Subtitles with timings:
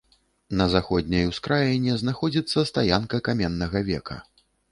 [0.61, 4.15] На заходняй ускраіне знаходзіцца стаянка каменнага века.